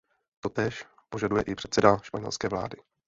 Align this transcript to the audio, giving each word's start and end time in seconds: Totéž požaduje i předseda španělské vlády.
Totéž 0.39 0.85
požaduje 1.09 1.43
i 1.43 1.55
předseda 1.55 1.97
španělské 2.03 2.47
vlády. 2.49 2.77